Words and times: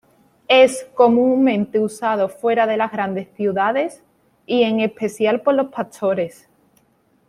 Es 0.47 0.87
comúnmente 0.95 1.79
usado 1.79 2.27
fuera 2.27 2.65
de 2.65 2.75
las 2.75 2.91
grandes 2.91 3.27
ciudades, 3.35 4.01
y 4.47 4.63
en 4.63 4.79
especial 4.79 5.41
por 5.41 5.53
los 5.53 5.67
pastores. 5.67 6.49